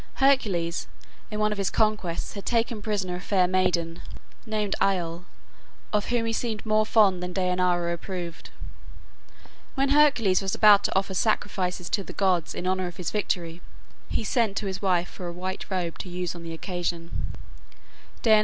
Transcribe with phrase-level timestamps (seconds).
[0.15, 0.87] Hercules
[1.29, 4.01] in one of his conquests had taken prisoner a fair maiden,
[4.47, 5.25] named Iole,
[5.93, 8.49] of whom he seemed more fond than Dejanira approved.
[9.75, 13.61] When Hercules was about to offer sacrifices to the gods in honor of his victory,
[14.09, 17.35] he sent to his wife for a white robe to use on the occasion.